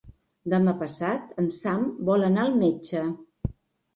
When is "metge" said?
2.63-3.03